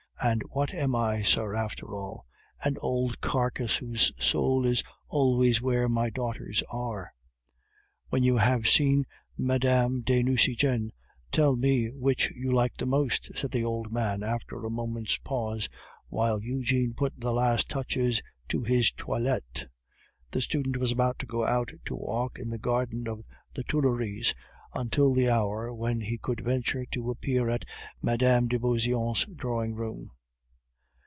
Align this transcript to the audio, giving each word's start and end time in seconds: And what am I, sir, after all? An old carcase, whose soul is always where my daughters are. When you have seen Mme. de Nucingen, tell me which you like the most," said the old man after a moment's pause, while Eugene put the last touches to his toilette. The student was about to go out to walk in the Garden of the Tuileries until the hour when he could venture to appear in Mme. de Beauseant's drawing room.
And 0.23 0.43
what 0.51 0.71
am 0.71 0.93
I, 0.95 1.23
sir, 1.23 1.55
after 1.55 1.95
all? 1.95 2.27
An 2.63 2.77
old 2.79 3.21
carcase, 3.21 3.77
whose 3.77 4.11
soul 4.23 4.67
is 4.67 4.83
always 5.07 5.63
where 5.63 5.89
my 5.89 6.11
daughters 6.11 6.61
are. 6.69 7.11
When 8.09 8.21
you 8.21 8.37
have 8.37 8.67
seen 8.69 9.07
Mme. 9.35 10.01
de 10.03 10.21
Nucingen, 10.21 10.91
tell 11.31 11.55
me 11.55 11.87
which 11.89 12.29
you 12.35 12.51
like 12.51 12.77
the 12.77 12.85
most," 12.85 13.31
said 13.35 13.49
the 13.49 13.63
old 13.63 13.91
man 13.91 14.21
after 14.21 14.63
a 14.63 14.69
moment's 14.69 15.17
pause, 15.17 15.67
while 16.09 16.43
Eugene 16.43 16.93
put 16.95 17.19
the 17.19 17.33
last 17.33 17.67
touches 17.67 18.21
to 18.49 18.61
his 18.63 18.91
toilette. 18.91 19.65
The 20.29 20.39
student 20.41 20.77
was 20.77 20.91
about 20.91 21.17
to 21.19 21.25
go 21.25 21.47
out 21.47 21.71
to 21.85 21.95
walk 21.95 22.37
in 22.37 22.51
the 22.51 22.59
Garden 22.59 23.07
of 23.07 23.23
the 23.55 23.63
Tuileries 23.63 24.35
until 24.73 25.13
the 25.13 25.29
hour 25.29 25.73
when 25.73 25.99
he 25.99 26.17
could 26.17 26.39
venture 26.39 26.85
to 26.85 27.09
appear 27.11 27.49
in 27.49 27.59
Mme. 28.01 28.47
de 28.47 28.57
Beauseant's 28.57 29.25
drawing 29.35 29.75
room. 29.75 30.09